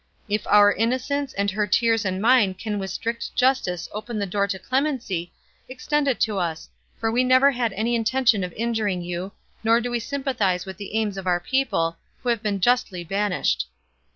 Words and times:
If 0.27 0.47
our 0.47 0.73
innocence 0.73 1.31
and 1.33 1.51
her 1.51 1.67
tears 1.67 2.05
and 2.05 2.19
mine 2.19 2.55
can 2.55 2.79
with 2.79 2.89
strict 2.89 3.35
justice 3.35 3.87
open 3.91 4.17
the 4.17 4.25
door 4.25 4.47
to 4.47 4.57
clemency, 4.57 5.31
extend 5.69 6.07
it 6.07 6.19
to 6.21 6.39
us, 6.39 6.67
for 6.99 7.11
we 7.11 7.23
never 7.23 7.51
had 7.51 7.71
any 7.73 7.93
intention 7.93 8.43
of 8.43 8.51
injuring 8.53 9.03
you, 9.03 9.31
nor 9.63 9.79
do 9.79 9.91
we 9.91 9.99
sympathise 9.99 10.65
with 10.65 10.77
the 10.77 10.95
aims 10.95 11.19
of 11.19 11.27
our 11.27 11.39
people, 11.39 11.97
who 12.23 12.29
have 12.29 12.41
been 12.41 12.59
justly 12.59 13.03
banished." 13.03 13.67